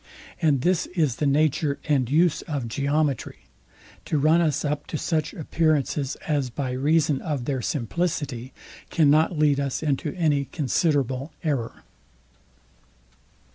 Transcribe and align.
And 0.41 0.61
this 0.61 0.87
is 0.95 1.17
the 1.17 1.27
nature 1.27 1.77
and 1.87 2.09
use 2.09 2.41
of 2.47 2.67
geometry, 2.67 3.45
to 4.05 4.17
run 4.17 4.41
us 4.41 4.65
up 4.65 4.87
to 4.87 4.97
such 4.97 5.31
appearances, 5.31 6.15
as, 6.27 6.49
by 6.49 6.71
reason 6.71 7.21
of 7.21 7.45
their 7.45 7.61
simplicity, 7.61 8.51
cannot 8.89 9.37
lead 9.37 9.59
us 9.59 9.83
into 9.83 10.11
any 10.15 10.45
considerable 10.45 11.33
error. 11.43 11.83